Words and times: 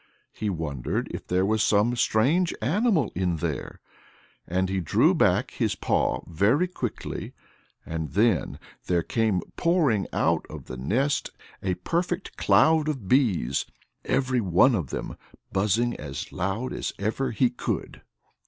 He 0.31 0.49
wondered 0.49 1.09
if 1.11 1.27
there 1.27 1.45
was 1.45 1.61
some 1.61 1.95
strange 1.95 2.55
animal 2.59 3.11
in 3.13 3.35
there.... 3.35 3.81
And 4.47 4.67
he 4.67 4.79
drew 4.79 5.13
back 5.13 5.51
his 5.51 5.75
paw 5.75 6.23
very 6.25 6.67
quickly. 6.67 7.33
And 7.85 8.13
then 8.13 8.57
there 8.87 9.03
came 9.03 9.41
pouring 9.57 10.07
out 10.11 10.43
of 10.49 10.65
the 10.65 10.75
nest 10.77 11.29
a 11.61 11.75
perfect 11.75 12.35
cloud 12.35 12.87
of 12.89 13.07
bees, 13.07 13.67
every 14.03 14.41
one 14.41 14.73
of 14.73 14.89
them 14.89 15.17
buzzing 15.51 15.95
as 15.97 16.31
loud 16.31 16.73
as 16.73 16.93
ever 16.97 17.29
he 17.29 17.51
could. 17.51 18.01